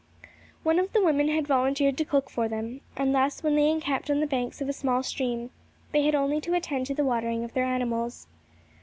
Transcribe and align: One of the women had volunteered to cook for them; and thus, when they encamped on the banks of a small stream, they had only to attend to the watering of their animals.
One 0.63 0.79
of 0.79 0.93
the 0.93 1.03
women 1.03 1.27
had 1.27 1.45
volunteered 1.45 1.95
to 1.99 2.05
cook 2.05 2.27
for 2.31 2.47
them; 2.47 2.81
and 2.97 3.13
thus, 3.13 3.43
when 3.43 3.55
they 3.55 3.69
encamped 3.69 4.09
on 4.09 4.19
the 4.19 4.25
banks 4.25 4.59
of 4.59 4.67
a 4.67 4.73
small 4.73 5.03
stream, 5.03 5.51
they 5.91 6.01
had 6.01 6.15
only 6.15 6.41
to 6.41 6.55
attend 6.55 6.87
to 6.87 6.95
the 6.95 7.05
watering 7.05 7.43
of 7.43 7.53
their 7.53 7.65
animals. 7.65 8.25